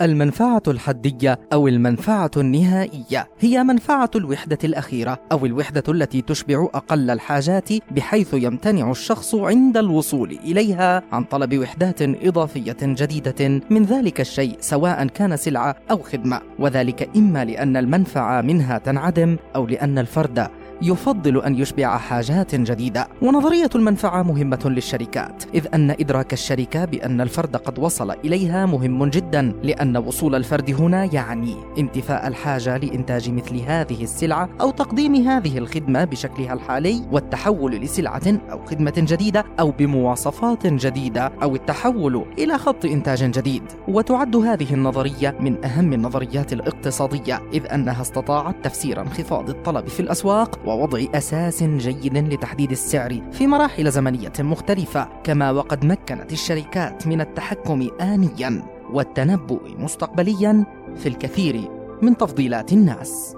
[0.00, 3.28] المنفعة الحدية أو المنفعة النهائية.
[3.40, 10.38] هي منفعة الوحدة الأخيرة أو الوحدة التي تشبع أقل الحاجات بحيث يمتنع الشخص عند الوصول
[10.44, 13.60] إليها عن طلب وحدات إضافية جديدة.
[13.70, 16.40] من ذلك الشيء سواء كان سلعة أو خدمة.
[16.58, 20.48] وذلك إما لأن المنفعة منها تنعدم أو لأن الفرد
[20.82, 27.56] يفضل أن يشبع حاجات جديدة ونظرية المنفعة مهمة للشركات إذ أن إدراك الشركة بأن الفرد
[27.56, 34.02] قد وصل إليها مهم جدا لأن وصول الفرد هنا يعني انتفاء الحاجة لإنتاج مثل هذه
[34.02, 41.32] السلعة أو تقديم هذه الخدمة بشكلها الحالي والتحول لسلعة أو خدمة جديدة أو بمواصفات جديدة
[41.42, 43.62] أو التحول إلى خط إنتاج جديد.
[43.88, 50.58] وتعد هذه النظرية من أهم النظريات الاقتصادية إذ أنها استطاعت تفسير انخفاض الطلب في الأسواق
[50.70, 57.88] ووضع أساس جيد لتحديد السعر في مراحل زمنية مختلفة كما وقد مكنت الشركات من التحكم
[58.00, 58.62] آنيا
[58.92, 60.64] والتنبؤ مستقبليا
[60.96, 61.70] في الكثير
[62.02, 63.36] من تفضيلات الناس.